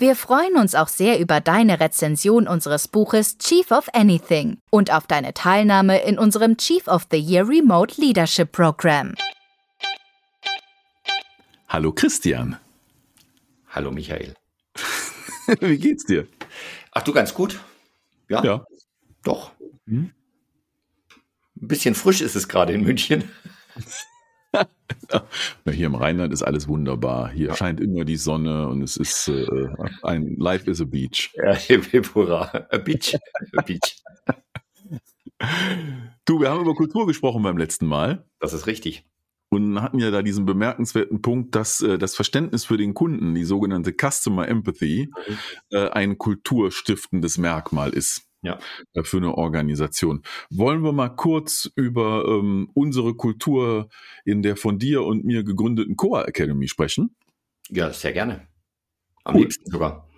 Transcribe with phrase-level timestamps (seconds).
[0.00, 5.08] Wir freuen uns auch sehr über deine Rezension unseres Buches Chief of Anything und auf
[5.08, 9.16] deine Teilnahme in unserem Chief of the Year Remote Leadership Program.
[11.68, 12.58] Hallo Christian.
[13.70, 14.36] Hallo Michael.
[15.60, 16.28] Wie geht's dir?
[16.92, 17.58] Ach du, ganz gut.
[18.28, 18.44] Ja.
[18.44, 18.64] Ja.
[19.24, 19.50] Doch.
[19.88, 20.12] Hm?
[21.60, 23.28] Ein bisschen frisch ist es gerade in München.
[25.70, 27.30] Hier im Rheinland ist alles wunderbar.
[27.30, 29.46] Hier scheint immer die Sonne und es ist äh,
[30.02, 31.30] ein Life is a beach.
[31.36, 31.54] Ja,
[32.14, 32.66] hurra.
[32.70, 33.16] A beach.
[33.56, 34.02] A beach.
[36.24, 38.24] Du, wir haben über Kultur gesprochen beim letzten Mal.
[38.40, 39.04] Das ist richtig.
[39.50, 43.44] Und hatten ja da diesen bemerkenswerten Punkt, dass äh, das Verständnis für den Kunden, die
[43.44, 45.38] sogenannte Customer Empathy, mhm.
[45.70, 48.58] äh, ein kulturstiftendes Merkmal ist ja.
[48.94, 50.22] Äh, für eine Organisation.
[50.50, 53.88] Wollen wir mal kurz über ähm, unsere Kultur
[54.24, 57.16] in der von dir und mir gegründeten Coa Academy sprechen?
[57.68, 58.46] Ja, sehr gerne.
[59.24, 59.42] Am cool.
[59.42, 60.08] liebsten sogar.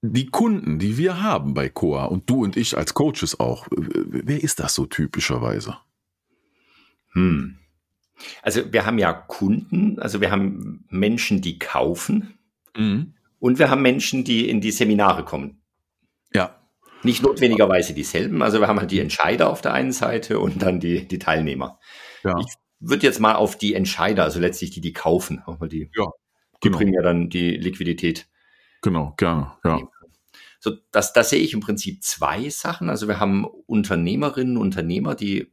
[0.00, 4.42] Die Kunden, die wir haben bei Coa und du und ich als Coaches auch, wer
[4.42, 5.76] ist das so typischerweise?
[7.12, 7.58] Hm.
[8.42, 12.38] Also wir haben ja Kunden, also wir haben Menschen, die kaufen
[12.76, 13.14] mhm.
[13.38, 15.60] und wir haben Menschen, die in die Seminare kommen.
[16.32, 16.57] Ja.
[17.02, 18.42] Nicht notwendigerweise dieselben.
[18.42, 21.78] Also wir haben halt die Entscheider auf der einen Seite und dann die, die Teilnehmer.
[22.24, 22.36] Ja.
[22.40, 26.06] Ich würde jetzt mal auf die Entscheider, also letztlich die, die kaufen, weil die, ja,
[26.62, 26.78] die genau.
[26.78, 28.28] bringen ja dann die Liquidität.
[28.82, 29.80] Genau, gerne, ja.
[30.60, 32.90] So, das, das sehe ich im Prinzip zwei Sachen.
[32.90, 35.52] Also wir haben Unternehmerinnen, Unternehmer, die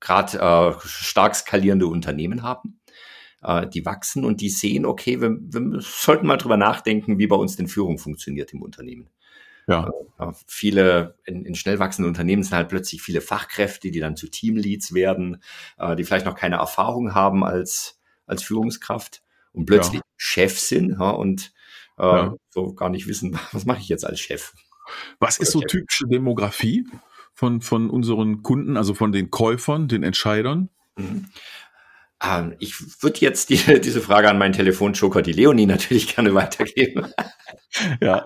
[0.00, 2.80] gerade äh, stark skalierende Unternehmen haben,
[3.42, 7.36] äh, die wachsen und die sehen, okay, wir, wir sollten mal drüber nachdenken, wie bei
[7.36, 9.10] uns denn Führung funktioniert im Unternehmen.
[9.70, 9.88] Ja.
[10.18, 14.28] Äh, viele in, in schnell wachsenden Unternehmen sind halt plötzlich viele Fachkräfte, die dann zu
[14.28, 15.42] Teamleads werden,
[15.78, 19.22] äh, die vielleicht noch keine Erfahrung haben als, als Führungskraft
[19.52, 20.06] und plötzlich ja.
[20.16, 21.52] Chef sind ja, und
[21.98, 22.34] äh, ja.
[22.48, 24.52] so gar nicht wissen, was mache ich jetzt als Chef.
[25.20, 26.84] Was ist so typische Demografie
[27.32, 30.68] von, von unseren Kunden, also von den Käufern, den Entscheidern?
[30.96, 31.26] Mhm.
[32.22, 37.06] Ähm, ich würde jetzt die, diese Frage an meinen Telefonjoker, die Leonie, natürlich gerne weitergeben.
[38.00, 38.24] ja.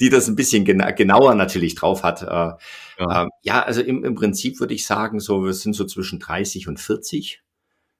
[0.00, 2.22] Die das ein bisschen gena genauer natürlich drauf hat.
[2.22, 3.22] Äh, ja.
[3.22, 6.68] Ähm, ja, also im, im Prinzip würde ich sagen, so, wir sind so zwischen 30
[6.68, 7.42] und 40.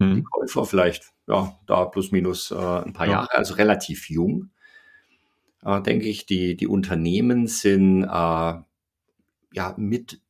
[0.00, 0.16] Hm.
[0.16, 3.12] Die Käufer vielleicht, ja, da plus minus äh, ein paar ja.
[3.12, 4.50] Jahre, also relativ jung.
[5.64, 10.20] Äh, denke ich, die, die Unternehmen sind äh, ja mit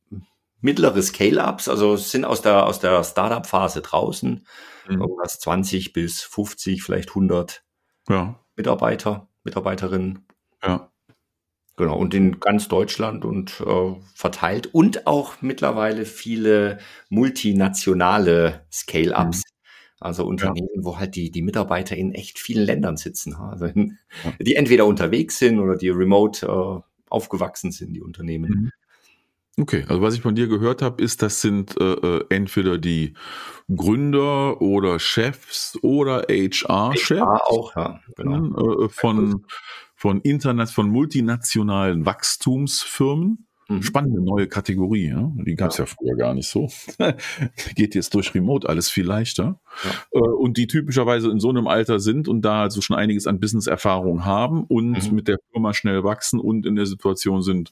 [0.61, 4.45] mittlere Scale-Ups, also sind aus der, aus der Startup-Phase draußen,
[4.89, 5.01] mhm.
[5.01, 7.63] irgendwas 20 bis 50, vielleicht 100
[8.09, 8.39] ja.
[8.55, 10.25] Mitarbeiter, Mitarbeiterinnen.
[10.63, 10.91] Ja.
[11.77, 19.37] Genau, und in ganz Deutschland und äh, verteilt und auch mittlerweile viele multinationale Scale-Ups.
[19.37, 19.43] Mhm.
[20.01, 20.83] Also Unternehmen, ja.
[20.83, 23.35] wo halt die, die Mitarbeiter in echt vielen Ländern sitzen.
[23.35, 23.97] Also in,
[24.39, 28.49] die entweder unterwegs sind oder die remote äh, aufgewachsen sind, die Unternehmen.
[28.49, 28.71] Mhm.
[29.59, 33.13] Okay, also was ich von dir gehört habe, ist, das sind äh, äh entweder die
[33.73, 37.21] Gründer oder Chefs oder HR-Chefs.
[37.21, 38.85] HR auch, ja, genau.
[38.85, 39.45] Äh, von,
[39.95, 43.45] von Internet, von multinationalen Wachstumsfirmen.
[43.67, 43.83] Mhm.
[43.83, 45.31] Spannende neue Kategorie, ja?
[45.45, 45.83] die gab es ja.
[45.83, 45.91] ja.
[45.95, 46.69] früher gar nicht so.
[47.75, 49.59] Geht jetzt durch Remote alles viel leichter.
[49.83, 49.91] Ja.
[50.11, 53.39] Äh, und die typischerweise in so einem Alter sind und da also schon einiges an
[53.39, 55.15] Business-Erfahrung haben und mhm.
[55.15, 57.71] mit der Firma schnell wachsen und in der Situation sind,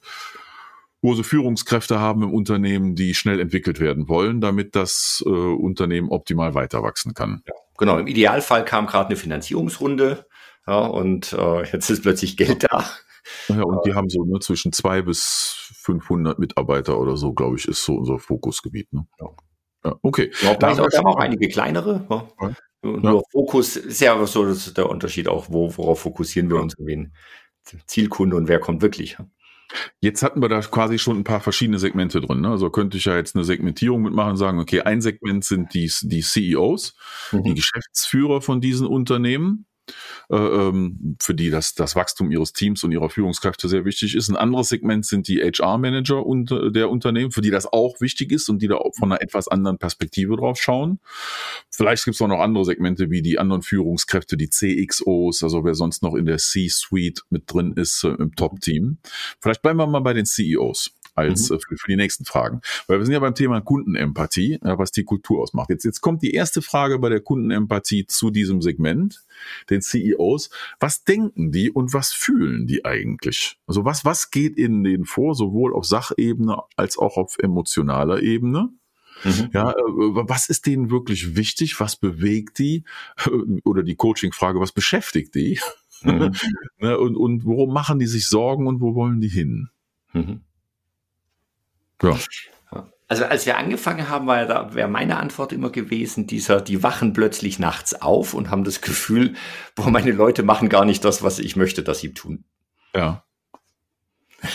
[1.14, 6.54] sie Führungskräfte haben im Unternehmen, die schnell entwickelt werden wollen, damit das äh, Unternehmen optimal
[6.54, 7.44] weiter wachsen kann.
[7.48, 10.26] Ja, genau, im Idealfall kam gerade eine Finanzierungsrunde
[10.68, 12.86] ja, und äh, jetzt ist plötzlich Geld da.
[13.48, 17.68] Ja, und die haben so ne, zwischen zwei bis 500 Mitarbeiter oder so, glaube ich,
[17.68, 18.92] ist so unser Fokusgebiet.
[18.94, 19.08] Ne?
[19.20, 19.28] Ja.
[19.86, 20.32] ja okay.
[20.42, 22.06] Ja, da haben wir auch einige kleinere.
[22.10, 22.54] Ja.
[22.84, 26.76] Nur Fokus ist ja so das ist der Unterschied auch, wo, worauf fokussieren wir uns,
[26.78, 27.14] wen
[27.86, 29.18] Zielkunde und wer kommt wirklich.
[30.00, 32.42] Jetzt hatten wir da quasi schon ein paar verschiedene Segmente drin.
[32.42, 32.50] Ne?
[32.50, 35.92] Also könnte ich ja jetzt eine Segmentierung mitmachen und sagen, okay, ein Segment sind die,
[36.02, 36.96] die CEOs,
[37.32, 37.44] mhm.
[37.44, 39.67] die Geschäftsführer von diesen Unternehmen
[40.30, 44.30] für die das, das Wachstum ihres Teams und ihrer Führungskräfte sehr wichtig ist.
[44.30, 46.24] Ein anderes Segment sind die HR-Manager
[46.72, 49.78] der Unternehmen, für die das auch wichtig ist und die da von einer etwas anderen
[49.78, 51.00] Perspektive drauf schauen.
[51.70, 55.76] Vielleicht gibt es auch noch andere Segmente wie die anderen Führungskräfte, die CXOs, also wer
[55.76, 58.98] sonst noch in der C-Suite mit drin ist äh, im Top-Team.
[59.42, 60.92] Vielleicht bleiben wir mal bei den CEOs.
[61.18, 61.58] Als mhm.
[61.58, 62.62] Äh, für, für, die nächsten Fragen.
[62.88, 65.70] Weil wir sind ja beim Thema Kundenempathie, was die Kultur ausmacht.
[65.70, 69.24] Jetzt, jetzt kommt die erste Frage bei der Kundenempathie zu diesem Segment,
[69.70, 70.50] den CEOs.
[70.80, 73.58] Was denken die und was fühlen die eigentlich?
[73.68, 78.70] Also was, was geht in denen vor, sowohl auf Sachebene als auch auf emotionaler Ebene?
[79.24, 79.50] Mhm.
[79.54, 81.80] Ja, äh, was ist denen wirklich wichtig?
[81.80, 82.84] Was bewegt die?
[83.64, 85.60] Oder die Coaching-Frage, was beschäftigt die?
[86.04, 86.32] Mhm.
[86.80, 89.70] Ne, und, und worum machen die sich Sorgen und wo wollen die hin?
[90.14, 90.42] Mhm.
[92.02, 92.18] Ja.
[93.10, 96.84] Also als wir angefangen haben, war ja da, wäre meine Antwort immer gewesen, dieser, die
[96.84, 99.36] wachen plötzlich nachts auf und haben das Gefühl,
[99.76, 102.44] boah, meine Leute machen gar nicht das, was ich möchte, dass sie tun.
[102.94, 103.24] Ja.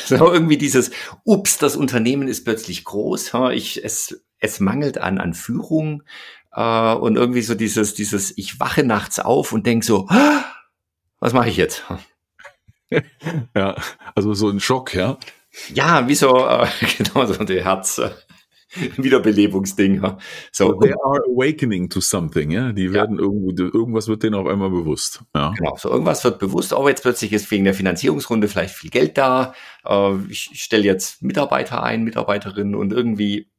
[0.05, 0.91] So irgendwie dieses,
[1.25, 6.03] ups, das Unternehmen ist plötzlich groß, ich, es, es mangelt an, an Führung
[6.53, 10.09] äh, und irgendwie so dieses, dieses, ich wache nachts auf und denk so,
[11.21, 11.85] was mache ich jetzt?
[13.57, 13.77] ja,
[14.15, 15.19] also so ein Schock, ja.
[15.75, 16.67] Ja, wie so, äh,
[16.99, 17.99] genau so der Herz.
[17.99, 18.11] Äh,
[18.97, 20.03] Wiederbelebungsding.
[20.51, 22.73] So, they are awakening to something, ja.
[22.73, 23.23] Die werden ja.
[23.23, 25.23] irgendwo, irgendwas wird denen auf einmal bewusst.
[25.35, 25.53] Ja.
[25.57, 26.73] Genau, so irgendwas wird bewusst.
[26.73, 29.55] Oh, jetzt plötzlich ist wegen der Finanzierungsrunde vielleicht viel Geld da.
[29.85, 33.51] Äh, ich, stelle jetzt Mitarbeiter ein, Mitarbeiterinnen und irgendwie.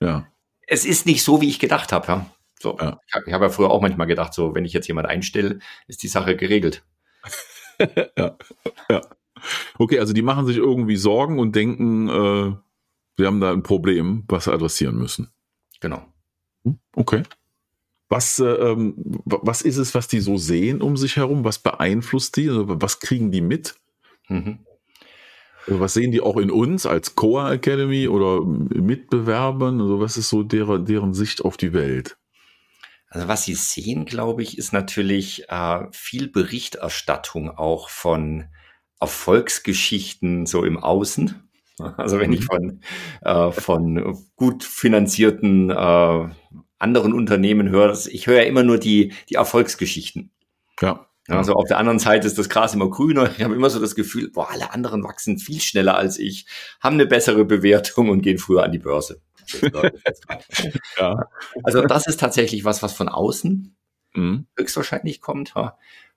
[0.00, 0.26] Ja.
[0.66, 2.06] Es ist nicht so, wie ich gedacht habe.
[2.08, 2.26] Ja.
[2.58, 3.00] So, ja.
[3.06, 6.02] ich habe hab ja früher auch manchmal gedacht, so, wenn ich jetzt jemand einstelle, ist
[6.02, 6.84] die Sache geregelt.
[8.16, 8.36] ja.
[8.88, 9.00] ja.
[9.78, 12.56] Okay, also die machen sich irgendwie Sorgen und denken, äh,
[13.16, 15.30] wir haben da ein Problem, was wir adressieren müssen.
[15.80, 16.04] Genau.
[16.64, 17.22] Hm, okay.
[18.08, 18.94] Was, äh, ähm,
[19.24, 21.44] was ist es, was die so sehen um sich herum?
[21.44, 22.48] Was beeinflusst die?
[22.48, 23.74] Also, was kriegen die mit?
[24.28, 24.60] Mhm.
[25.66, 29.80] Also, was sehen die auch in uns als Coa Academy oder Mitbewerbern?
[29.80, 32.16] Also was ist so deren, deren Sicht auf die Welt?
[33.08, 38.44] Also was sie sehen, glaube ich, ist natürlich äh, viel Berichterstattung auch von
[39.00, 41.42] Erfolgsgeschichten so im Außen.
[41.98, 42.44] Also wenn ich mhm.
[42.44, 42.80] von,
[43.20, 46.28] äh, von gut finanzierten äh,
[46.78, 50.30] anderen Unternehmen höre, ich höre ja immer nur die, die Erfolgsgeschichten.
[50.80, 51.06] Ja.
[51.28, 53.30] Also auf der anderen Seite ist das Gras immer grüner.
[53.36, 56.46] Ich habe immer so das Gefühl, boah, alle anderen wachsen viel schneller als ich,
[56.80, 59.20] haben eine bessere Bewertung und gehen früher an die Börse.
[60.98, 61.28] ja.
[61.62, 63.76] Also das ist tatsächlich was, was von außen
[64.14, 64.46] mhm.
[64.56, 65.54] höchstwahrscheinlich kommt.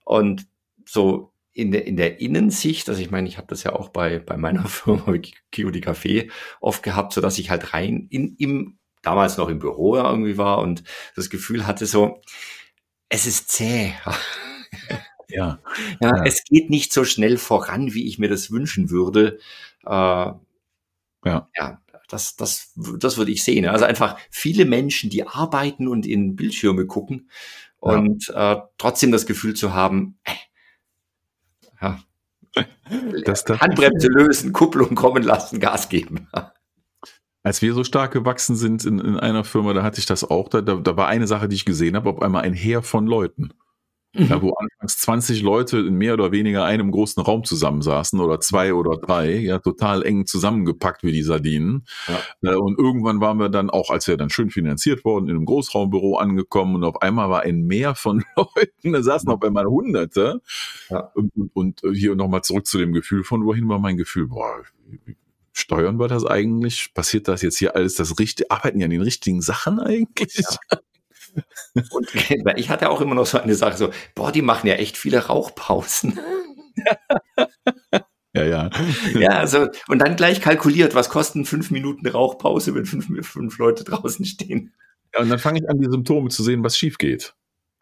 [0.06, 0.48] Und
[0.86, 4.19] so in der, in der Innensicht, also ich meine, ich habe das ja auch bei,
[4.19, 5.18] bei meiner Firma
[5.51, 6.30] Kiodi Café
[6.62, 10.60] oft gehabt, so dass ich halt rein in, im, damals noch im Büro irgendwie war
[10.60, 10.84] und
[11.16, 12.22] das Gefühl hatte so,
[13.10, 13.94] es ist zäh.
[15.31, 15.60] Ja.
[16.00, 16.07] ja.
[16.16, 19.38] Ja, es geht nicht so schnell voran, wie ich mir das wünschen würde.
[19.86, 20.40] Äh, ja.
[21.25, 23.68] Ja, das, das, das würde ich sehen.
[23.68, 27.30] Also einfach viele Menschen, die arbeiten und in Bildschirme gucken
[27.80, 28.54] und ja.
[28.54, 30.34] äh, trotzdem das Gefühl zu haben, äh,
[31.81, 32.00] ja.
[33.26, 36.28] Das, das Handbremse lösen, Kupplung kommen lassen, Gas geben.
[37.44, 40.50] Als wir so stark gewachsen sind in, in einer Firma, da hatte ich das auch.
[40.50, 43.54] Da, da war eine Sache, die ich gesehen habe, auf einmal ein Heer von Leuten.
[44.14, 44.26] Mhm.
[44.26, 48.74] Ja, wo anfangs 20 Leute in mehr oder weniger einem großen Raum zusammensaßen oder zwei
[48.74, 51.86] oder drei, ja, total eng zusammengepackt wie die Sardinen.
[52.08, 52.54] Ja.
[52.54, 55.46] Äh, und irgendwann waren wir dann auch, als wir dann schön finanziert wurden, in einem
[55.46, 60.42] Großraumbüro angekommen und auf einmal war ein Meer von Leuten, da saßen auf einmal Hunderte.
[60.90, 61.12] Ja.
[61.14, 64.28] Und, und, und hier nochmal zurück zu dem Gefühl von, wohin war mein Gefühl?
[64.28, 64.64] Boah,
[65.54, 66.96] steuern wir das eigentlich?
[66.96, 68.50] Passiert das jetzt hier alles das Richtige?
[68.50, 70.36] Arbeiten ja an den richtigen Sachen eigentlich?
[70.72, 70.80] Ja.
[71.92, 72.09] Und
[72.57, 75.28] ich hatte auch immer noch so eine Sache, so, boah, die machen ja echt viele
[75.28, 76.19] Rauchpausen.
[78.36, 78.69] Ja, ja.
[79.19, 83.83] Ja, also, und dann gleich kalkuliert, was kosten fünf Minuten Rauchpause, wenn fünf, fünf Leute
[83.83, 84.71] draußen stehen.
[85.16, 87.33] Ja, und dann fange ich an, die Symptome zu sehen, was schief geht.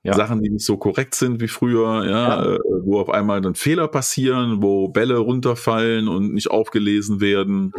[0.03, 0.13] Ja.
[0.13, 3.55] Sachen, die nicht so korrekt sind wie früher, ja, ja, äh, wo auf einmal dann
[3.55, 7.73] Fehler passieren, wo Bälle runterfallen und nicht aufgelesen werden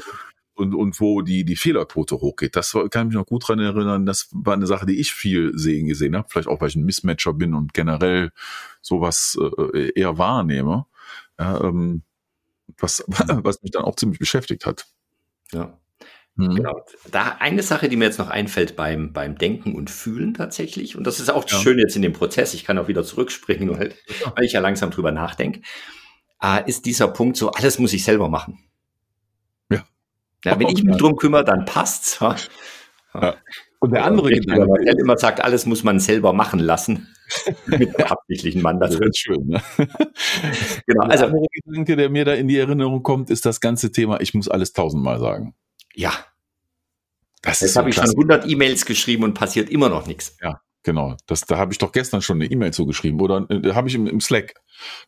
[0.58, 2.56] und, und wo die, die Fehlerquote hochgeht.
[2.56, 4.06] Das war, kann ich mich noch gut dran erinnern.
[4.06, 6.28] Das war eine Sache, die ich viel sehen gesehen habe.
[6.28, 8.30] Vielleicht auch, weil ich ein Mismatcher bin und generell
[8.82, 9.38] sowas
[9.72, 10.86] äh, eher wahrnehme.
[11.38, 12.02] Ja, ähm,
[12.76, 14.86] was, was mich dann auch ziemlich beschäftigt hat.
[15.52, 15.78] Ja.
[16.34, 16.56] Mhm.
[16.56, 16.84] Genau.
[17.10, 21.06] Da eine Sache, die mir jetzt noch einfällt beim, beim Denken und Fühlen tatsächlich, und
[21.06, 21.56] das ist auch ja.
[21.56, 23.94] schön jetzt in dem Prozess, ich kann auch wieder zurückspringen, weil,
[24.34, 25.62] weil ich ja langsam drüber nachdenke,
[26.42, 28.58] äh, ist dieser Punkt so, alles muss ich selber machen.
[30.44, 32.18] Ja, wenn ich mich drum kümmere, dann passt's.
[32.20, 32.36] Ja.
[33.14, 33.36] Ja.
[33.80, 37.08] Und der andere Gedanke, der immer sagt, alles muss man selber machen lassen.
[37.66, 39.46] Mit absichtlichen Mann das wird schön.
[39.46, 39.62] Ne?
[40.86, 41.04] genau.
[41.04, 44.20] Also, der andere Gedanke, der mir da in die Erinnerung kommt, ist das ganze Thema,
[44.20, 45.54] ich muss alles tausendmal sagen.
[45.94, 46.12] Ja.
[47.42, 50.36] Das Jetzt habe ich schon 100 E-Mails geschrieben und passiert immer noch nichts.
[50.42, 51.16] Ja, genau.
[51.26, 54.08] Das, da habe ich doch gestern schon eine E-Mail zugeschrieben oder äh, habe ich im,
[54.08, 54.54] im, Slack.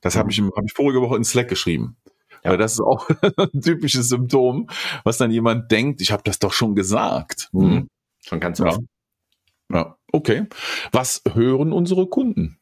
[0.00, 0.30] Das habe mhm.
[0.30, 1.96] ich, hab ich vorige Woche in Slack geschrieben.
[2.44, 2.56] Ja.
[2.56, 4.68] Das ist auch ein typisches Symptom,
[5.04, 7.48] was dann jemand denkt, ich habe das doch schon gesagt.
[7.52, 7.62] Mhm.
[7.62, 7.88] mhm.
[8.22, 8.80] Schon ganz oft.
[9.70, 9.76] Ja.
[9.76, 10.46] ja, okay.
[10.92, 12.58] Was hören unsere Kunden?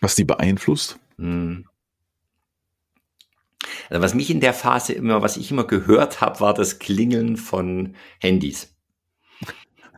[0.00, 0.98] Was die beeinflusst?
[1.18, 1.66] Mhm.
[3.90, 7.36] Also was mich in der Phase immer, was ich immer gehört habe, war das Klingeln
[7.36, 8.74] von Handys.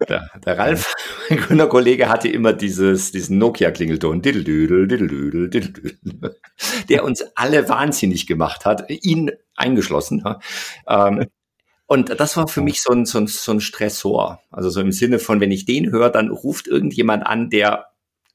[0.09, 0.95] Der, der Ralf,
[1.31, 4.23] mein grüner Kollege, hatte immer dieses, diesen Nokia-Klingelton,
[6.89, 10.25] der uns alle wahnsinnig gemacht hat, ihn eingeschlossen.
[10.89, 11.27] Ähm,
[11.87, 14.41] und das war für mich so ein, so, ein, so ein Stressor.
[14.51, 17.89] Also so im Sinne von, wenn ich den höre, dann ruft irgendjemand an, der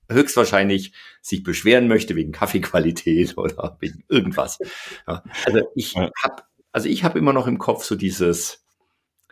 [0.09, 4.59] höchstwahrscheinlich sich beschweren möchte wegen Kaffeequalität oder wegen irgendwas.
[5.07, 8.63] Ja, also ich habe also ich habe immer noch im Kopf so dieses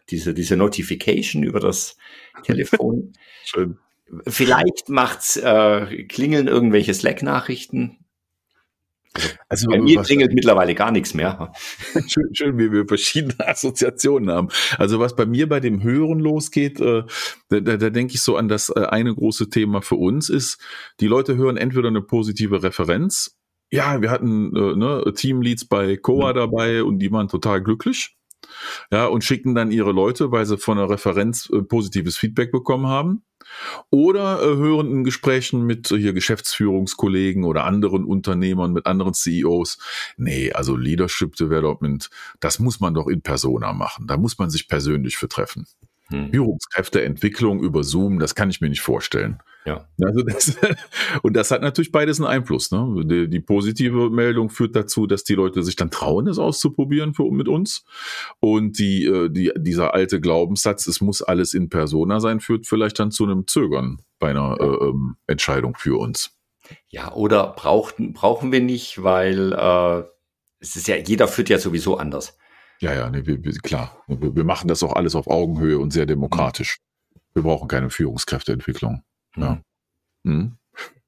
[0.10, 1.98] diese diese Notification über das
[2.44, 3.14] Telefon.
[3.44, 3.78] Schön.
[4.28, 7.98] Vielleicht macht's äh, klingeln irgendwelche Slack-Nachrichten.
[9.48, 11.54] Also bei mir klingelt mittlerweile gar nichts mehr.
[12.08, 14.50] Schön, schön, wie wir verschiedene Assoziationen haben.
[14.78, 17.04] Also was bei mir bei dem Hören losgeht, äh,
[17.50, 20.60] da, da, da denke ich so an das äh, eine große Thema für uns ist,
[21.00, 23.38] die Leute hören entweder eine positive Referenz.
[23.72, 26.36] Ja, wir hatten äh, ne, Teamleads bei Coa mhm.
[26.36, 28.16] dabei und die waren total glücklich.
[28.92, 32.88] Ja, und schicken dann ihre Leute, weil sie von der Referenz äh, positives Feedback bekommen
[32.88, 33.24] haben.
[33.90, 39.78] Oder äh, hören in Gesprächen mit äh, hier Geschäftsführungskollegen oder anderen Unternehmern, mit anderen CEOs,
[40.18, 42.10] nee, also Leadership Development,
[42.40, 44.08] das muss man doch in Persona machen.
[44.08, 45.68] Da muss man sich persönlich für treffen.
[46.10, 46.32] Hm.
[46.32, 49.40] Führungskräfteentwicklung über Zoom, das kann ich mir nicht vorstellen.
[49.66, 49.88] Ja.
[50.04, 50.58] Also das,
[51.24, 52.72] und das hat natürlich beides einen Einfluss.
[52.72, 53.04] Ne?
[53.06, 57.32] Die, die, positive Meldung führt dazu, dass die Leute sich dann trauen, es auszuprobieren für,
[57.32, 57.84] mit uns.
[58.40, 63.00] Und die, äh, die, dieser alte Glaubenssatz, es muss alles in Persona sein, führt vielleicht
[63.00, 66.38] dann zu einem Zögern bei einer äh, ähm, Entscheidung für uns.
[66.88, 70.04] Ja, oder brauchten, brauchen wir nicht, weil äh,
[70.60, 72.38] es ist ja, jeder führt ja sowieso anders.
[72.82, 74.04] Ja, ja, nee, wir, wir, klar.
[74.08, 76.80] Wir, wir, machen das auch alles auf Augenhöhe und sehr demokratisch.
[77.34, 79.04] Wir brauchen keine Führungskräfteentwicklung.
[79.44, 79.62] Ja.
[80.24, 80.58] Mhm.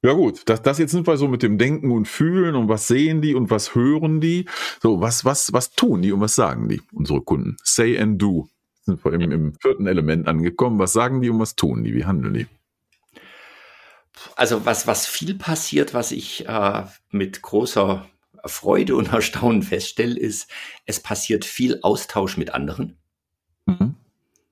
[0.02, 2.86] Ja gut, das, das jetzt sind wir so mit dem Denken und Fühlen und was
[2.86, 4.46] sehen die und was hören die.
[4.80, 7.56] So, was, was, was tun die und was sagen die, unsere Kunden?
[7.64, 8.48] Say and do.
[8.82, 10.78] Sind wir im, im vierten Element angekommen.
[10.78, 11.94] Was sagen die und was tun die?
[11.94, 12.46] Wie handeln die?
[14.36, 18.06] Also was, was viel passiert, was ich äh, mit großer
[18.44, 20.48] Freude und Erstaunen feststelle, ist,
[20.86, 22.96] es passiert viel Austausch mit anderen.
[23.66, 23.96] Mhm.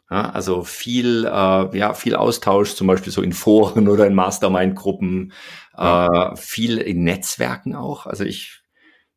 [0.09, 5.33] Ja, also viel, äh, ja, viel Austausch, zum Beispiel so in Foren oder in Mastermind-Gruppen,
[5.77, 6.33] ja.
[6.33, 8.07] äh, viel in Netzwerken auch.
[8.07, 8.63] Also ich,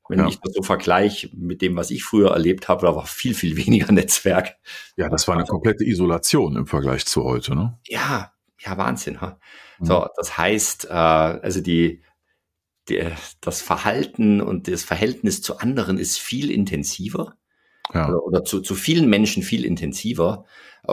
[0.07, 0.27] wenn ja.
[0.27, 3.55] ich das so vergleiche mit dem, was ich früher erlebt habe, da war viel, viel
[3.65, 4.55] weniger Netzwerk.
[4.97, 7.77] Ja, das war eine komplette Isolation im Vergleich zu heute, ne?
[7.85, 9.21] Ja, ja, Wahnsinn.
[9.21, 9.39] Ha?
[9.79, 9.85] Mhm.
[9.85, 12.01] So, das heißt, äh, also die,
[12.89, 13.07] die,
[13.41, 17.35] das Verhalten und das Verhältnis zu anderen ist viel intensiver
[17.93, 18.09] ja.
[18.09, 20.45] oder, oder zu, zu vielen Menschen viel intensiver.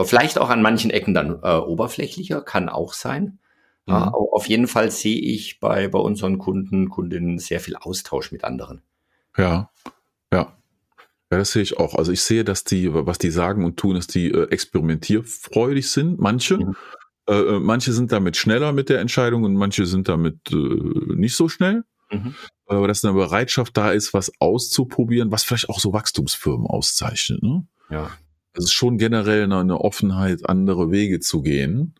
[0.03, 3.39] Vielleicht auch an manchen Ecken dann äh, oberflächlicher, kann auch sein.
[3.87, 3.93] Mhm.
[3.93, 8.43] Ja, auf jeden Fall sehe ich bei, bei unseren Kunden, Kundinnen sehr viel Austausch mit
[8.43, 8.81] anderen.
[9.37, 9.69] Ja,
[10.31, 10.53] ja.
[11.29, 11.95] Ja, das sehe ich auch.
[11.95, 16.19] Also ich sehe, dass die, was die sagen und tun, dass die äh, experimentierfreudig sind.
[16.19, 16.75] Manche, mhm.
[17.27, 21.35] äh, äh manche sind damit schneller mit der Entscheidung und manche sind damit äh, nicht
[21.35, 21.83] so schnell.
[22.11, 22.33] Mhm.
[22.67, 27.41] Aber dass eine Bereitschaft da ist, was auszuprobieren, was vielleicht auch so Wachstumsfirmen auszeichnet.
[27.41, 27.65] Ne?
[27.89, 28.11] Ja
[28.57, 31.95] es ist schon generell eine, Offenheit, andere Wege zu gehen.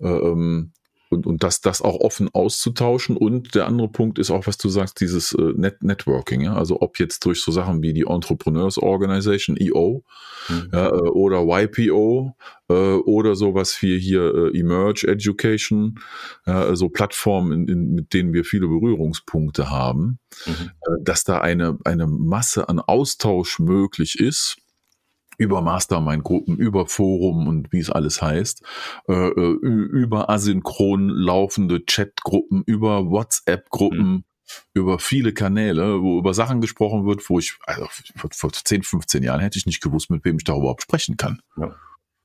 [0.00, 0.72] Ähm,
[1.12, 3.16] und, und das, das auch offen auszutauschen.
[3.16, 6.40] Und der andere Punkt ist auch, was du sagst, dieses äh, Net Networking.
[6.40, 6.54] Ja?
[6.54, 10.02] Also ob jetzt durch so Sachen wie die Entrepreneurs Organization, EO,
[10.48, 10.70] mhm.
[10.72, 12.34] ja, äh, oder YPO
[12.68, 16.00] äh, oder sowas wie hier äh, Emerge Education,
[16.46, 20.52] ja, also Plattformen, in, in, mit denen wir viele Berührungspunkte haben, mhm.
[20.52, 24.61] Äh, dass da eine, eine Masse an Austausch möglich ist
[25.38, 28.62] über Mastermind-Gruppen, über Forum und wie es alles heißt,
[29.08, 34.24] äh, äh über asynchron laufende Chat-Gruppen, über WhatsApp-Gruppen, mhm.
[34.74, 37.86] über viele Kanäle, wo über Sachen gesprochen wird, wo ich, also
[38.16, 41.16] vor, vor 10, 15 Jahren hätte ich nicht gewusst, mit wem ich da überhaupt sprechen
[41.16, 41.40] kann.
[41.56, 41.74] Ja.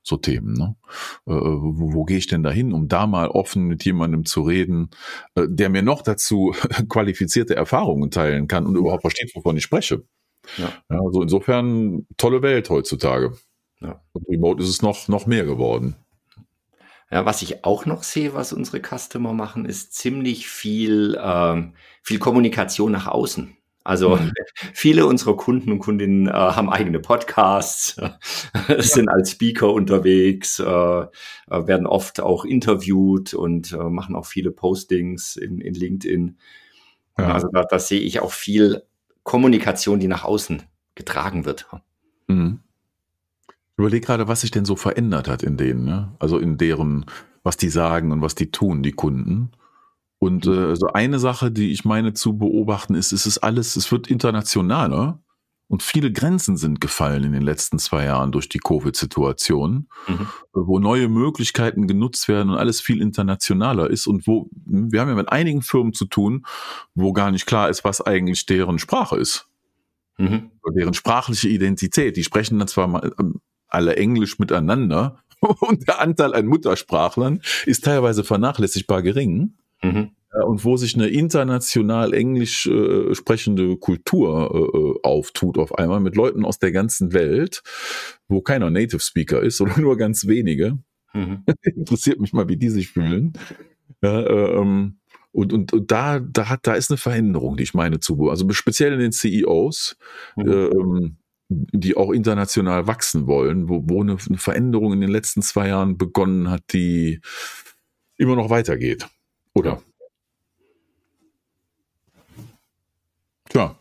[0.03, 0.77] So Themen, ne?
[1.25, 4.89] Äh, wo, wo gehe ich denn dahin, um da mal offen mit jemandem zu reden,
[5.35, 6.55] äh, der mir noch dazu
[6.87, 10.05] qualifizierte Erfahrungen teilen kann und überhaupt versteht, wovon ich spreche.
[10.57, 10.71] Ja.
[10.89, 10.99] ja.
[10.99, 13.37] Also insofern tolle Welt heutzutage.
[13.81, 14.01] Ja.
[14.13, 15.95] Und Remote ist es noch, noch mehr geworden.
[17.09, 21.73] Ja, was ich auch noch sehe, was unsere Customer machen, ist ziemlich viel, ähm,
[22.03, 23.55] viel Kommunikation nach außen.
[23.87, 24.33] Also mhm.
[24.73, 27.95] viele unserer Kunden und Kundinnen äh, haben eigene Podcasts,
[28.67, 31.07] äh, sind als Speaker unterwegs, äh, äh,
[31.49, 36.37] werden oft auch interviewt und äh, machen auch viele Postings in, in LinkedIn.
[37.17, 37.31] Ja.
[37.31, 38.83] Also da, da sehe ich auch viel
[39.27, 40.63] Kommunikation, die nach außen
[40.95, 41.67] getragen wird.
[42.27, 42.61] Mhm.
[43.49, 46.15] Ich überlege gerade, was sich denn so verändert hat in denen, ne?
[46.17, 47.05] also in deren,
[47.43, 49.51] was die sagen und was die tun, die Kunden.
[50.17, 53.91] Und äh, so eine Sache, die ich meine zu beobachten, ist, es ist alles, es
[53.91, 55.19] wird internationaler
[55.69, 60.27] und viele Grenzen sind gefallen in den letzten zwei Jahren durch die Covid-Situation, mhm.
[60.53, 65.15] wo neue Möglichkeiten genutzt werden und alles viel internationaler ist und wo, wir haben ja
[65.15, 66.45] mit einigen Firmen zu tun,
[66.95, 69.47] wo gar nicht klar ist, was eigentlich deren Sprache ist.
[70.17, 70.51] Mhm.
[70.73, 72.17] Deren sprachliche Identität.
[72.17, 77.83] Die sprechen dann zwar mal ähm, alle Englisch miteinander und der Anteil an Muttersprachlern ist
[77.83, 79.53] teilweise vernachlässigbar gering.
[79.83, 80.11] Mhm.
[80.45, 86.15] Und wo sich eine international englisch äh, sprechende Kultur äh, äh, auftut auf einmal mit
[86.15, 87.61] Leuten aus der ganzen Welt,
[88.27, 90.77] wo keiner Native Speaker ist oder nur ganz wenige.
[91.13, 91.43] Mhm.
[91.63, 93.33] Interessiert mich mal, wie die sich fühlen.
[94.01, 94.99] Ja, äh, ähm,
[95.31, 98.49] und, und, und da, da hat, da ist eine Veränderung, die ich meine zu, also
[98.51, 99.97] speziell in den CEOs,
[100.35, 100.47] mhm.
[100.49, 101.17] ähm,
[101.49, 105.97] die auch international wachsen wollen, wo, wo eine, eine Veränderung in den letzten zwei Jahren
[105.97, 107.21] begonnen hat, die
[108.17, 109.07] immer noch weitergeht.
[109.53, 109.81] Oder?
[113.49, 113.77] Tja,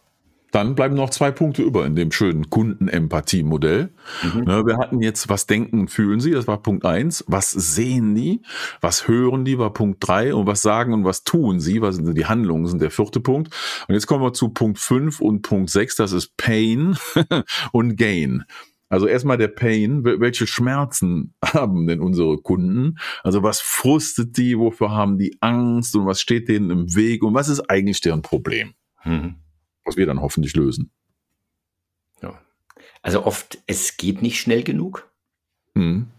[0.53, 3.91] dann bleiben noch zwei Punkte über in dem schönen Kundenempathie-Modell.
[4.23, 4.45] Mhm.
[4.45, 7.25] Ne, wir hatten jetzt, was denken und fühlen sie, das war Punkt eins.
[7.27, 8.41] Was sehen die?
[8.81, 10.35] Was hören die, war Punkt drei.
[10.35, 13.55] Und was sagen und was tun sie, was sind die Handlungen, sind der vierte Punkt.
[13.87, 15.97] Und jetzt kommen wir zu Punkt fünf und Punkt sechs.
[15.97, 16.97] das ist Pain
[17.73, 18.45] und Gain.
[18.89, 22.99] Also erstmal der Pain, welche Schmerzen haben denn unsere Kunden?
[23.25, 27.35] Also was frustet die, wofür haben die Angst und was steht denen im Weg und
[27.35, 28.75] was ist eigentlich deren Problem?
[29.05, 29.35] Mhm.
[29.87, 30.91] Was wir dann hoffentlich lösen.
[32.21, 32.39] Ja.
[33.01, 35.11] Also oft, es geht nicht schnell genug.
[35.75, 36.09] Mhm.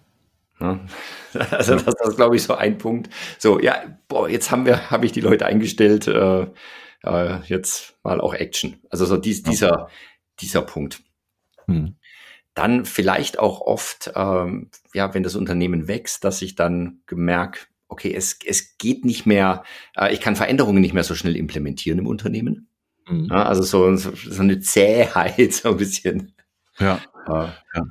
[0.59, 0.79] Ja.
[1.51, 3.13] Also das, das ist, glaube ich, so ein Punkt.
[3.37, 6.47] So, ja, boah, jetzt haben wir, habe ich die Leute eingestellt, äh,
[7.03, 8.81] äh, jetzt mal auch Action.
[8.89, 9.87] Also so dies, dieser,
[10.39, 11.03] dieser Punkt.
[11.67, 11.95] Mhm
[12.57, 18.11] dann vielleicht auch oft, ähm, ja, wenn das Unternehmen wächst, dass ich dann gemerkt, okay,
[18.13, 19.63] es, es geht nicht mehr,
[19.95, 22.66] äh, ich kann Veränderungen nicht mehr so schnell implementieren im Unternehmen.
[23.07, 23.27] Mhm.
[23.31, 26.33] Ja, also so, so eine Zähheit, so ein bisschen.
[26.79, 27.01] Ja.
[27.27, 27.83] Äh, ja.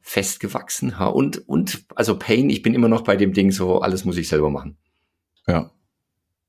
[0.00, 0.90] Festgewachsen.
[0.90, 4.16] Ja, und, und, also Pain, ich bin immer noch bei dem Ding so, alles muss
[4.16, 4.76] ich selber machen.
[5.46, 5.70] Ja.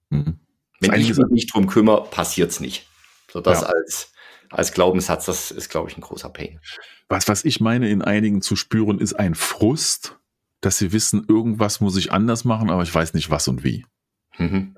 [0.09, 0.39] Mhm.
[0.79, 2.87] Wenn ich mich nicht drum kümmere, passiert's nicht.
[3.31, 3.67] So das ja.
[3.67, 4.13] als,
[4.51, 6.59] als Glaubenssatz, das ist, glaube ich, ein großer Pain.
[7.09, 10.19] Was, was ich meine, in einigen zu spüren, ist ein Frust,
[10.61, 13.85] dass sie wissen, irgendwas muss ich anders machen, aber ich weiß nicht was und wie.
[14.37, 14.75] Mhm.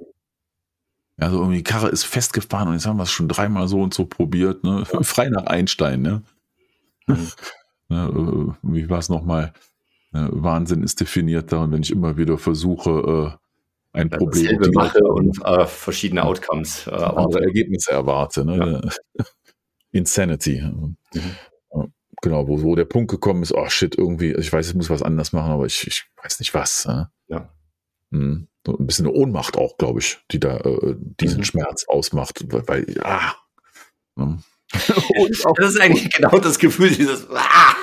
[1.19, 3.93] Also irgendwie die Karre ist festgefahren und jetzt haben wir es schon dreimal so und
[3.93, 4.86] so probiert, ne?
[5.01, 6.23] Frei nach Einstein, ne?
[7.08, 7.27] Mhm.
[7.89, 9.53] ne äh, wie war es nochmal?
[10.12, 13.38] Ne, Wahnsinn ist definierter und wenn ich immer wieder versuche,
[13.93, 18.45] äh, ein ja, Problem mache und äh, verschiedene Outcomes äh, andere Ergebnisse erwarte.
[18.45, 18.82] Ne?
[19.17, 19.25] Ja.
[19.91, 20.62] Insanity.
[20.62, 21.36] Mhm
[22.21, 25.03] genau, wo, wo der Punkt gekommen ist, oh shit, irgendwie, ich weiß, ich muss was
[25.03, 26.86] anders machen, aber ich, ich weiß nicht was.
[26.86, 27.05] Äh.
[27.27, 27.53] Ja.
[28.12, 28.47] Hm.
[28.77, 31.45] Ein bisschen eine Ohnmacht auch, glaube ich, die da äh, diesen mhm.
[31.45, 33.34] Schmerz ausmacht, weil, ah.
[34.15, 34.39] Ne?
[34.71, 37.75] das ist eigentlich genau das Gefühl, dieses ah.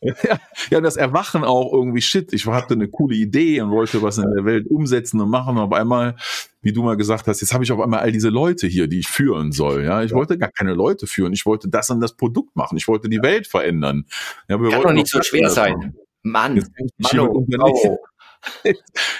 [0.00, 0.38] Ja,
[0.70, 4.32] ja, das Erwachen auch irgendwie, shit, ich hatte eine coole Idee und wollte was in
[4.32, 5.56] der Welt umsetzen und machen.
[5.56, 6.14] Und auf einmal,
[6.62, 9.00] wie du mal gesagt hast, jetzt habe ich auf einmal all diese Leute hier, die
[9.00, 9.82] ich führen soll.
[9.82, 10.16] Ja, ich ja.
[10.16, 11.32] wollte gar keine Leute führen.
[11.32, 12.78] Ich wollte das und das Produkt machen.
[12.78, 13.18] Ich wollte die.
[13.18, 14.04] Welt verändern.
[14.48, 15.96] Ja, wir Kann doch nicht so schwer sein.
[16.22, 16.64] Mann,
[16.98, 17.98] Mann oh,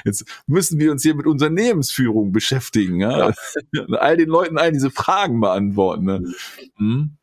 [0.04, 3.31] Jetzt müssen wir uns hier mit Unternehmensführung beschäftigen, ja?
[3.72, 3.85] ja.
[3.98, 6.04] all den Leuten all diese Fragen beantworten.
[6.04, 6.35] Ne?
[6.78, 7.16] Mhm.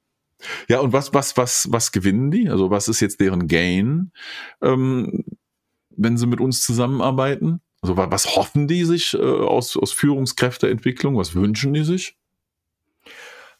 [0.67, 2.49] Ja, und was, was, was, was gewinnen die?
[2.49, 4.11] Also was ist jetzt deren Gain,
[4.61, 5.23] ähm,
[5.89, 7.61] wenn sie mit uns zusammenarbeiten?
[7.81, 11.17] Also was hoffen die sich äh, aus, aus Führungskräfteentwicklung?
[11.17, 12.17] Was wünschen die sich?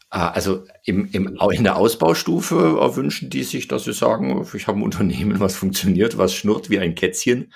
[0.08, 2.56] Ah, also im, im, in der Ausbaustufe
[2.94, 6.78] wünschen die sich, dass sie sagen, ich habe ein Unternehmen, was funktioniert, was schnurrt wie
[6.78, 7.52] ein Kätzchen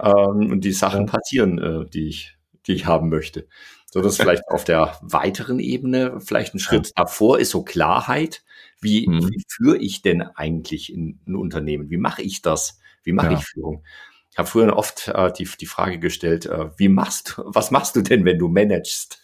[0.00, 2.36] ähm, und die Sachen passieren, äh, die, ich,
[2.66, 3.46] die ich haben möchte.
[3.86, 7.04] So, das vielleicht auf der weiteren Ebene, vielleicht ein Schritt ja.
[7.04, 8.42] davor ist so Klarheit.
[8.80, 9.30] Wie, mhm.
[9.30, 11.88] wie führe ich denn eigentlich in ein Unternehmen?
[11.88, 12.80] Wie mache ich das?
[13.04, 13.38] Wie mache ja.
[13.38, 13.84] ich Führung?
[14.32, 17.94] Ich habe früher oft äh, die, die Frage gestellt, äh, wie machst du, was machst
[17.94, 19.21] du denn, wenn du managst?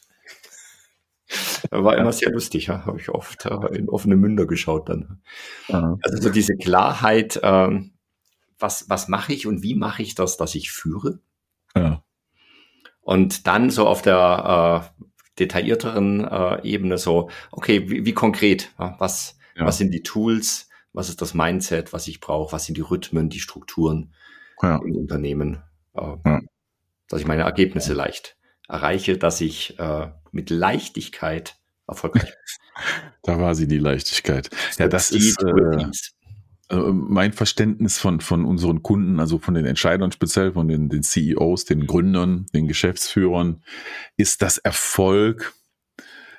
[1.70, 2.84] War immer sehr lustig, ja?
[2.86, 5.20] habe ich oft äh, in offene Münder geschaut dann.
[5.68, 5.98] Mhm.
[6.02, 7.80] Also so diese Klarheit, äh,
[8.58, 11.20] was, was mache ich und wie mache ich das, dass ich führe?
[11.76, 12.02] Ja.
[13.00, 18.96] Und dann so auf der äh, detaillierteren äh, Ebene so, okay, wie, wie konkret, ja,
[18.98, 19.66] was, ja.
[19.66, 20.68] Was sind die Tools?
[20.92, 22.52] Was ist das Mindset, was ich brauche?
[22.52, 24.14] Was sind die Rhythmen, die Strukturen
[24.62, 24.76] ja.
[24.76, 25.62] im Unternehmen?
[25.94, 26.40] Äh.
[27.08, 28.36] Dass ich meine Ergebnisse leicht
[28.68, 32.32] erreiche, dass ich äh, mit Leichtigkeit erfolgreich.
[33.22, 34.50] da war sie die Leichtigkeit.
[34.78, 35.86] Ja, das ist äh,
[36.70, 41.02] äh, mein Verständnis von, von unseren Kunden, also von den Entscheidern speziell, von den, den
[41.02, 43.62] CEOs, den Gründern, den Geschäftsführern,
[44.16, 45.54] ist das Erfolg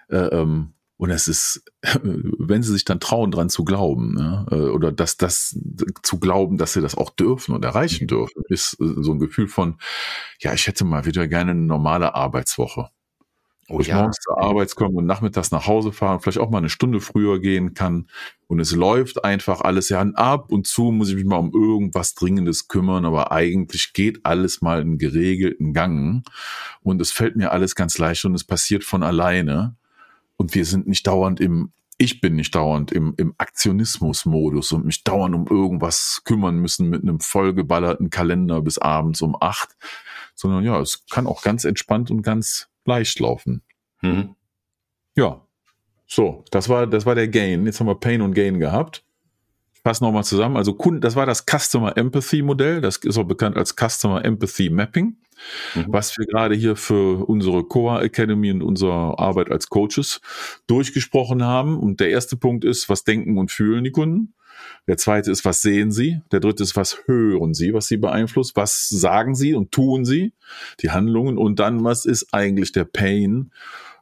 [0.10, 1.64] äh, ähm, und es ist,
[2.04, 4.46] wenn sie sich dann trauen, dran zu glauben, ne?
[4.52, 5.58] Äh, oder dass das
[6.04, 8.08] zu glauben, dass sie das auch dürfen und erreichen mhm.
[8.10, 9.80] dürfen, ist äh, so ein Gefühl von,
[10.42, 12.90] ja, ich hätte mal wieder gerne eine normale Arbeitswoche.
[13.70, 13.98] Wo ich ja.
[13.98, 17.40] morgens zur Arbeit komme und nachmittags nach Hause fahren, vielleicht auch mal eine Stunde früher
[17.40, 18.08] gehen kann.
[18.48, 22.16] Und es läuft einfach alles ja ab und zu muss ich mich mal um irgendwas
[22.16, 26.24] Dringendes kümmern, aber eigentlich geht alles mal in geregelten Gang.
[26.82, 29.76] Und es fällt mir alles ganz leicht und es passiert von alleine
[30.40, 35.04] und wir sind nicht dauernd im, ich bin nicht dauernd im, im Aktionismus-Modus und mich
[35.04, 39.76] dauernd um irgendwas kümmern müssen mit einem vollgeballerten Kalender bis abends um acht,
[40.36, 43.62] sondern ja, es kann auch ganz entspannt und ganz leicht laufen.
[44.02, 44.36] Mhm.
[45.16, 45.46] Ja,
[46.08, 47.66] so, das war, das war der Gain.
[47.66, 49.04] Jetzt haben wir Pain und Gain gehabt.
[49.74, 50.58] Ich fasse nochmal zusammen.
[50.58, 52.82] Also Kunden, das war das Customer Empathy Modell.
[52.82, 55.16] Das ist auch bekannt als Customer Empathy Mapping
[55.76, 55.86] mhm.
[55.88, 60.22] was wir gerade hier für unsere Coa Academy und unsere Arbeit als Coaches
[60.68, 61.78] durchgesprochen haben.
[61.78, 64.34] Und der erste Punkt ist, was denken und fühlen die Kunden?
[64.88, 66.22] Der zweite ist, was sehen sie?
[66.32, 68.56] Der dritte ist, was hören sie, was sie beeinflusst?
[68.56, 70.34] Was sagen sie und tun sie?
[70.82, 71.38] Die Handlungen.
[71.38, 73.52] Und dann, was ist eigentlich der Pain?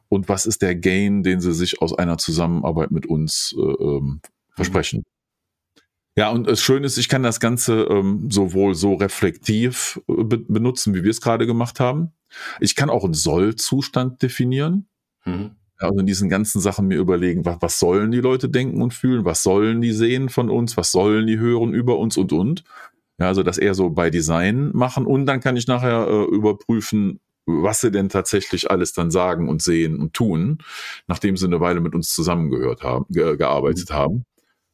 [0.08, 4.20] Und was ist der Gain, den sie sich aus einer Zusammenarbeit mit uns äh, ähm,
[4.54, 5.04] versprechen?
[6.16, 10.38] Ja, und das Schöne ist, ich kann das Ganze ähm, sowohl so reflektiv äh, be
[10.38, 12.12] benutzen, wie wir es gerade gemacht haben.
[12.58, 14.88] Ich kann auch einen Soll-Zustand definieren.
[15.24, 15.52] Mhm.
[15.78, 19.24] Also in diesen ganzen Sachen mir überlegen, was, was sollen die Leute denken und fühlen,
[19.24, 22.64] was sollen die sehen von uns, was sollen die hören über uns und und.
[23.18, 27.20] Ja, also das eher so bei Design machen und dann kann ich nachher äh, überprüfen,
[27.46, 30.58] was sie denn tatsächlich alles dann sagen und sehen und tun,
[31.06, 33.94] nachdem sie eine Weile mit uns zusammengehört haben, ge gearbeitet mhm.
[33.94, 34.24] haben.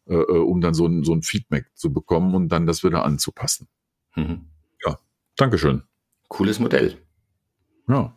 [0.07, 3.05] Äh, äh, um dann so ein, so ein Feedback zu bekommen und dann das wieder
[3.05, 3.69] anzupassen.
[4.17, 4.47] Mhm.
[4.85, 4.99] Ja,
[5.37, 5.83] Dankeschön.
[6.29, 6.99] Cooles Modell.
[7.89, 8.15] Ja.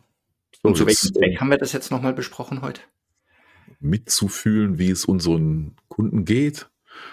[0.62, 2.80] So, und zu welchem Zweck haben wir das jetzt nochmal besprochen heute?
[3.80, 6.68] Mitzufühlen, wie es unseren Kunden geht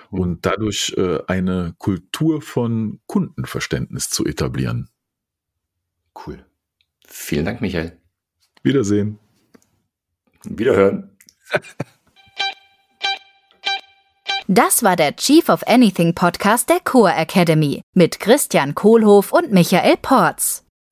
[0.09, 0.19] mhm.
[0.19, 4.89] und dadurch äh, eine Kultur von Kundenverständnis zu etablieren.
[6.25, 6.45] Cool.
[7.05, 7.99] Vielen Dank, Michael.
[8.63, 9.19] Wiedersehen.
[10.43, 11.15] Wiederhören.
[14.47, 19.97] Das war der Chief of Anything Podcast der Core Academy mit Christian Kohlhoff und Michael
[19.97, 20.64] Porz.